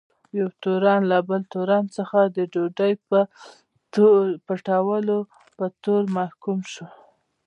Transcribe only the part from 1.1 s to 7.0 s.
له بل تورن څخه د ډوډۍ پټولو په تور محکوم شو.